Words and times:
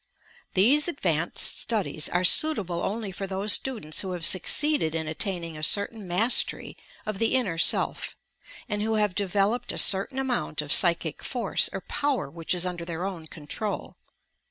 These 0.55 0.87
advanced 0.87 1.59
studies 1.59 2.09
are 2.09 2.23
suitable 2.23 2.81
only 2.81 3.11
for 3.11 3.27
those 3.27 3.53
students 3.53 4.01
who 4.01 4.13
have 4.13 4.25
succeeded 4.25 4.95
in 4.95 5.07
attaining 5.07 5.55
a 5.55 5.61
certain 5.61 6.07
mastery 6.07 6.75
of 7.05 7.19
the 7.19 7.35
inner 7.35 7.59
self, 7.59 8.15
and 8.67 8.81
who 8.81 8.95
have 8.95 9.13
developed 9.13 9.71
a 9.71 9.77
certain 9.77 10.17
amount 10.17 10.59
of 10.63 10.73
psychic 10.73 11.21
force 11.23 11.69
or 11.71 11.81
power 11.81 12.31
which 12.31 12.55
is 12.55 12.65
under 12.65 12.83
their 12.83 13.05
own 13.05 13.27
control. 13.27 13.95